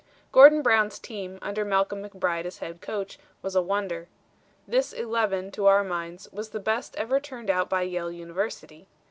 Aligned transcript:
"Gordon 0.31 0.63
Brown's 0.63 0.97
team, 0.97 1.37
under 1.43 1.63
Malcolm 1.63 2.01
McBride 2.03 2.45
as 2.45 2.57
head 2.57 2.81
coach, 2.81 3.19
was 3.43 3.55
a 3.55 3.61
wonder. 3.61 4.07
This 4.67 4.93
eleven, 4.93 5.51
to 5.51 5.67
our 5.67 5.83
minds, 5.83 6.27
was 6.31 6.49
the 6.49 6.59
best 6.59 6.95
ever 6.95 7.19
turned 7.19 7.51
out 7.51 7.69
by 7.69 7.83
Yale 7.83 8.11
University. 8.11 8.87